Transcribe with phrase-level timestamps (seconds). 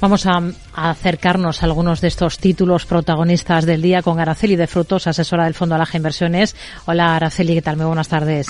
[0.00, 0.40] Vamos a,
[0.72, 5.52] acercarnos a algunos de estos títulos protagonistas del día con Araceli de Frutos, asesora del
[5.52, 6.56] Fondo Alaja Inversiones.
[6.86, 7.76] Hola Araceli, ¿qué tal?
[7.76, 8.48] Muy buenas tardes.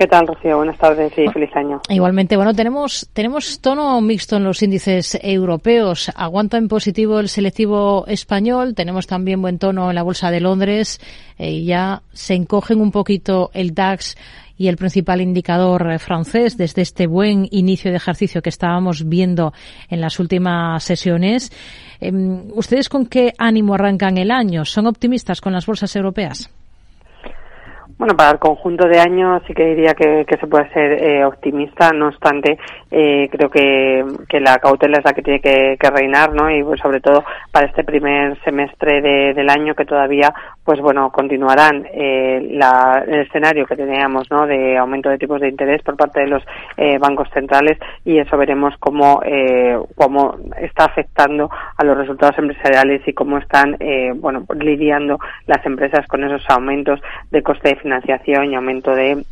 [0.00, 0.56] ¿Qué tal, Rocío?
[0.56, 1.82] Buenas tardes y feliz año.
[1.90, 6.10] Igualmente, bueno, tenemos, tenemos tono mixto en los índices europeos.
[6.16, 8.74] Aguanta en positivo el selectivo español.
[8.74, 11.02] Tenemos también buen tono en la Bolsa de Londres.
[11.36, 14.16] Eh, y ya se encogen un poquito el DAX
[14.56, 19.52] y el principal indicador francés desde este buen inicio de ejercicio que estábamos viendo
[19.90, 21.52] en las últimas sesiones.
[22.00, 24.64] Em, ¿Ustedes con qué ánimo arrancan el año?
[24.64, 26.50] ¿Son optimistas con las bolsas europeas?
[28.00, 31.90] Bueno, para el conjunto de años sí que diría que, se puede ser eh, optimista,
[31.90, 32.58] no obstante,
[32.90, 36.50] eh, creo que, la cautela es la que tiene que, reinar, ¿no?
[36.50, 39.02] Y pues, sobre todo para este primer semestre
[39.34, 40.32] del año que todavía,
[40.64, 44.46] pues bueno, continuarán eh, el escenario que teníamos, ¿no?
[44.46, 46.42] De aumento de tipos de interés por parte de los
[47.00, 47.76] bancos centrales
[48.06, 49.20] y eso veremos cómo,
[49.94, 53.78] cómo está afectando a los resultados empresariales y cómo están,
[54.16, 57.00] bueno, lidiando las empresas con esos aumentos
[57.30, 59.24] de coste de financiación y aumento de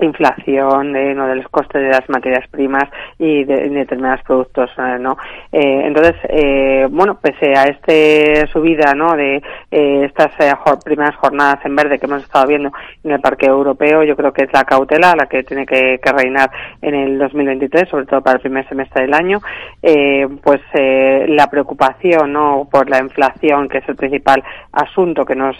[0.00, 1.26] inflación de, ¿no?
[1.26, 2.84] de los costes de las materias primas
[3.18, 5.16] y de, determinados productos eh, no
[5.50, 10.52] eh, entonces eh, bueno pese a este subida no de eh, estas eh,
[10.84, 12.70] primeras jornadas en verde que hemos estado viendo
[13.04, 16.50] en el parque europeo yo creo que es la cautela la que tiene que, reinar
[16.82, 19.40] en el 2023 sobre todo para el primer semestre del año.
[20.42, 25.56] Pues la preocupación no por la inflación que es el principal asunto que nos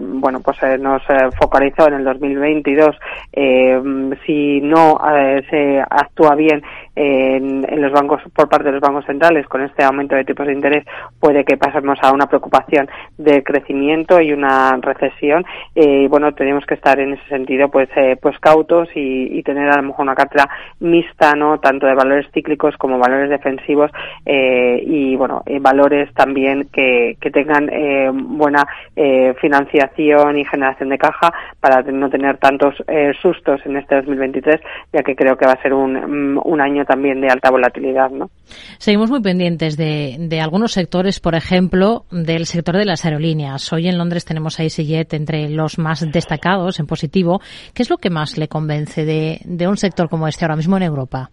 [0.00, 1.02] bueno pues nos
[1.38, 2.96] focalizó en el 2022
[3.32, 3.79] eh,
[4.26, 6.62] si no eh, se actúa bien
[6.96, 10.52] en, los bancos por parte de los bancos centrales con este aumento de tipos de
[10.52, 10.84] interés
[11.18, 15.44] puede que pasemos a una preocupación de crecimiento y una recesión.
[15.74, 19.76] Y bueno tenemos que estar en ese sentido pues eh, pues cautos y, tener a
[19.76, 20.48] lo mejor una cartera
[20.80, 23.90] mixta no tanto de valores cíclicos como valores defensivos
[24.26, 27.70] eh, y bueno valores también que, que tengan
[28.36, 28.66] buena
[29.40, 32.74] financiación y generación de caja para no tener tantos
[33.20, 34.60] sustos en este 2023,
[34.92, 38.10] ya que creo que va a ser un, mm, un año también de alta volatilidad.
[38.10, 38.30] ¿no?
[38.78, 43.72] Seguimos muy pendientes de, de, algunos sectores, por ejemplo, del sector de las aerolíneas.
[43.72, 47.40] Hoy en Londres tenemos a EasyJet entre los más destacados en positivo.
[47.74, 50.76] ¿Qué es lo que más le convence de, de un sector como este ahora mismo
[50.76, 51.30] en Europa?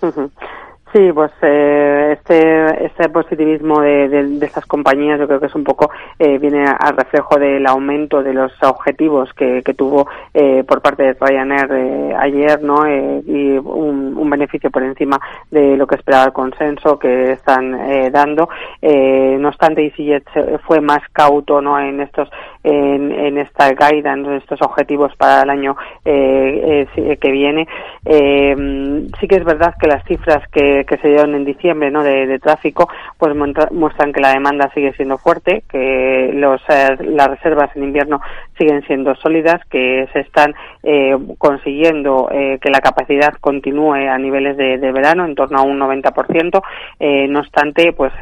[0.92, 5.64] Sí, pues eh, este, este positivismo de, de, estas compañías yo creo que es un
[5.64, 10.82] poco, eh, viene al reflejo del aumento de los objetivos que, que tuvo eh, por
[10.82, 12.84] parte de Ryanair eh, ayer, ¿no?
[12.84, 15.18] Eh, y un, un, beneficio por encima
[15.50, 18.50] de lo que esperaba el consenso que están eh, dando.
[18.82, 21.80] no obstante, EasyJet fue más cauto, ¿no?
[21.80, 22.28] En estos,
[22.64, 27.66] en, esta guidance, en estos objetivos para el año que viene.
[28.04, 32.02] sí que es verdad que las cifras que que, se dieron en diciembre ¿no?
[32.02, 37.74] de, tráfico pues muestran que la demanda sigue siendo fuerte, que los, eh, las reservas
[37.76, 38.20] en invierno
[38.62, 44.56] siguen siendo sólidas, que se están eh, consiguiendo eh, que la capacidad continúe a niveles
[44.56, 46.62] de, verano, en torno a un 90%.
[47.28, 48.12] no obstante, pues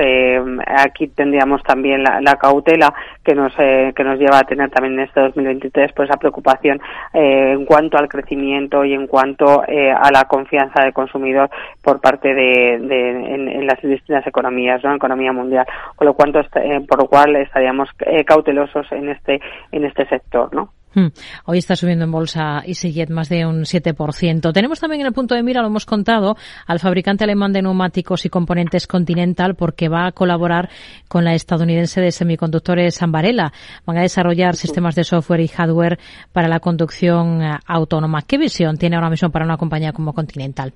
[0.67, 2.93] aquí tendríamos también la, cautela
[3.25, 6.81] que nos, que nos lleva a tener también en este 2023 pues esa preocupación
[7.13, 11.51] en cuanto al crecimiento y en cuanto a la confianza del consumidor
[11.83, 14.95] por parte de en, las distintas economías, ¿no?
[14.95, 19.41] Economía mundial, con lo cual, eh, por lo cual estaríamos eh, cautelosos en este
[19.73, 20.73] en este sector, ¿no?
[20.93, 21.07] Hmm.
[21.45, 24.53] Hoy está subiendo en bolsa EasyJet más de un 7%.
[24.53, 26.37] Tenemos también en el punto de mira, lo hemos contado,
[26.67, 30.69] al fabricante alemán de neumáticos y componentes Continental porque va a colaborar
[31.09, 33.53] con la estadounidense de semiconductores Ambarella.
[33.87, 36.01] Van a desarrollar sistemas de software y hardware
[36.33, 38.23] para la conducción eh, autónoma.
[38.23, 40.73] ¿Qué visión tiene ahora mismo para una compañía como Continental?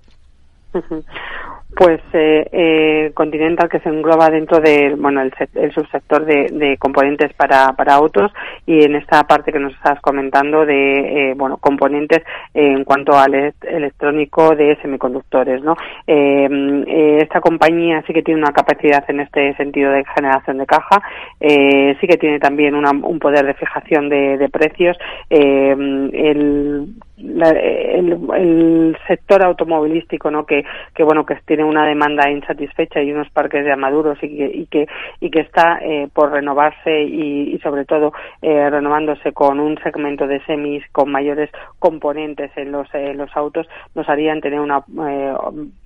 [1.77, 7.73] pues eh, eh, Continental que se engloba dentro del bueno el, subsector de, componentes para,
[7.73, 8.33] para autos.
[8.67, 13.53] Y en esta parte que nos estás comentando de eh, bueno componentes en cuanto al
[13.63, 15.77] electrónico de semiconductores no
[16.07, 21.03] eh, esta compañía sí que tiene una capacidad en este sentido de generación de caja.
[21.41, 24.97] Sí que tiene también un poder de fijación de, de precios.
[25.31, 30.65] El el, sector automovilístico no que,
[30.99, 34.89] bueno que tiene una demanda insatisfecha y unos parques ya maduros y que y que,
[35.21, 38.13] y que está eh, por renovarse y, sobre todo
[38.43, 44.09] eh, renovándose con un segmento de semis con mayores componentes en los los autos nos
[44.09, 45.35] harían tener una eh,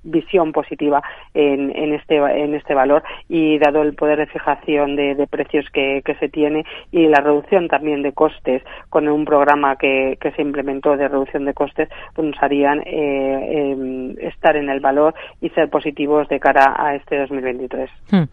[0.03, 1.03] visión positiva
[1.35, 5.67] en, en este en este valor y dado el poder de fijación de, de precios
[5.73, 10.33] que, que se tiene y la reducción también de costes con un programa que, que
[10.33, 15.15] se implementó de reducción reducción de costes, pues nos harían em, estar en el valor
[15.41, 17.91] y ser positivos de cara a este 2023.
[18.11, 18.25] Hmm.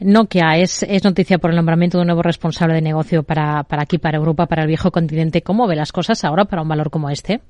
[0.00, 3.82] Nokia es, es noticia por el nombramiento de un nuevo responsable de negocio para, para
[3.82, 5.42] aquí, para Europa, para el viejo continente.
[5.42, 7.40] ¿Cómo ve las cosas ahora para un valor como este?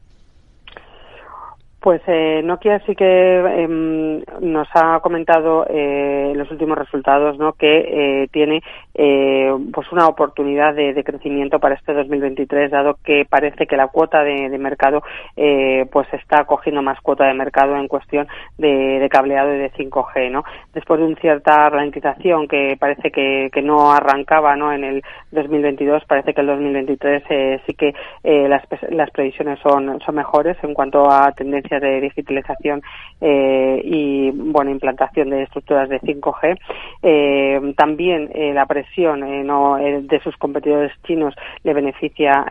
[1.88, 7.54] Pues eh, Nokia sí que em, nos ha comentado eh, los últimos resultados, ¿no?
[7.54, 8.60] Que eh, tiene
[8.92, 14.22] eh, pues una oportunidad de, crecimiento para este 2023, dado que parece que la cuota
[14.22, 15.02] de, mercado
[15.34, 18.26] eh, pues está cogiendo más cuota de mercado en cuestión
[18.58, 20.44] de, cableado y de 5G, ¿no?
[20.74, 24.74] Después de una cierta ralentización que parece que, que no arrancaba, ¿no?
[24.74, 27.94] En el 2022, parece que el 2023 eh, sí que
[28.24, 31.32] las, las previsiones son, son mejores en cuanto a
[31.80, 32.82] de digitalización
[33.20, 36.58] eh, y bueno implantación de estructuras de 5G.
[37.02, 41.34] Eh, también eh, la presión no, de sus competidores chinos
[41.64, 42.44] le beneficia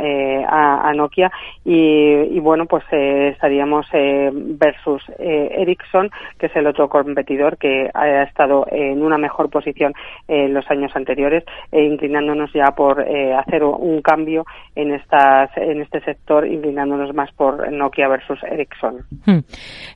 [0.48, 1.32] a, a, Nokia
[1.64, 6.10] y, bueno pues estaríamos versus Ericsson
[6.40, 9.94] que es el otro competidor que ha estado en una mejor posición
[10.28, 14.46] en los años anteriores e inclinándonos ya por hacer un cambio
[14.76, 19.07] en estas en este sector inclinándonos más por Nokia versus Ericsson.
[19.26, 19.40] Hmm.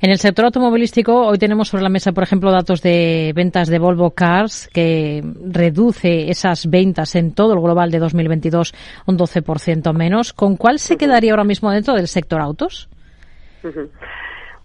[0.02, 3.78] En el sector automovilístico, hoy tenemos sobre la mesa, por ejemplo, datos de ventas de
[3.78, 8.74] Volvo Cars, que reduce esas ventas en todo el global de 2022
[9.08, 10.32] un 12% menos.
[10.32, 12.90] ¿Con cuál se quedaría ahora mismo dentro del sector autos?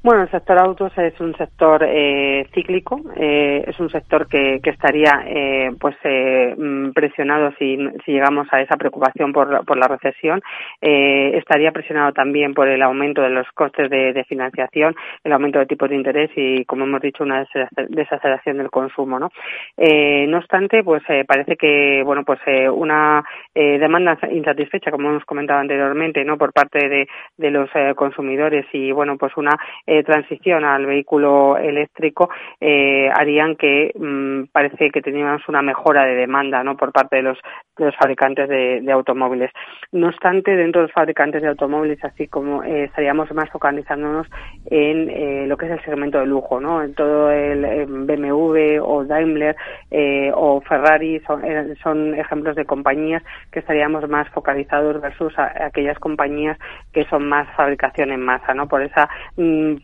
[0.06, 4.70] Bueno, el sector autos es un sector eh, cíclico, eh, es un sector que, que
[4.70, 9.88] estaría eh, pues eh, mm, presionado si, si, llegamos a esa preocupación por, por la
[9.88, 10.41] recesión,
[10.81, 14.94] eh, estaría presionado también por el aumento de los costes de, financiación,
[15.25, 17.44] el aumento de tipos de interés y, como hemos dicho, una
[17.88, 19.31] desaceleración del consumo, ¿no?
[19.76, 22.38] Eh, no obstante, pues parece que bueno pues
[22.73, 23.25] una
[23.55, 29.17] demanda insatisfecha, como hemos comentado anteriormente, no por parte de, de los consumidores y bueno
[29.19, 29.56] pues una
[30.04, 36.62] transición al vehículo eléctrico eh, harían que mm, parece que teníamos una mejora de demanda
[36.62, 37.38] no por parte de los,
[37.76, 39.50] de los fabricantes de, automóviles.
[39.93, 44.26] No obstante, dentro de los fabricantes de automóviles, así como eh, estaríamos más focalizándonos
[44.66, 46.82] en eh, lo que es el segmento de lujo, ¿no?
[46.82, 49.56] En todo el BMW o Daimler
[49.90, 53.22] eh, o Ferrari son, eh, ejemplos de compañías
[53.52, 56.58] que estaríamos más focalizados versus aquellas compañías
[56.93, 58.69] que son más fabricación en masa, ¿no?
[58.69, 59.75] Por esa mm,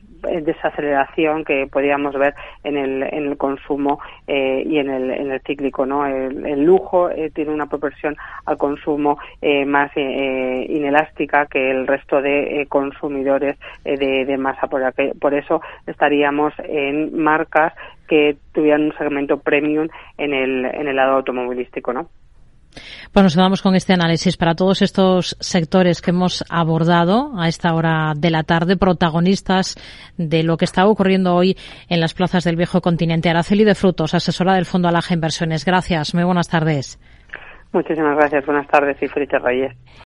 [0.42, 2.34] desaceleración que podíamos ver
[2.64, 5.86] en el, en el consumo eh, y en el, en el cíclico.
[5.86, 6.06] ¿no?
[6.06, 8.16] El, lujo eh, tiene una proporción
[8.46, 14.68] al consumo eh, más eh, inelástica que el resto de consumidores de, de, masa.
[14.68, 14.82] Por,
[15.20, 17.72] por eso estaríamos en marcas
[18.08, 19.88] que tuvieran un segmento premium
[20.18, 21.92] en el, en el lado automovilístico.
[21.92, 22.08] ¿no?
[23.12, 27.74] Pues nos quedamos con este análisis para todos estos sectores que hemos abordado a esta
[27.74, 29.76] hora de la tarde, protagonistas
[30.16, 31.56] de lo que está ocurriendo hoy
[31.88, 33.30] en las plazas del viejo continente.
[33.30, 35.64] Araceli de Frutos, asesora del Fondo Alaja Inversiones.
[35.64, 36.14] Gracias.
[36.14, 36.98] Muy buenas tardes.
[37.72, 38.44] Muchísimas gracias.
[38.44, 39.72] Buenas tardes y Reyes.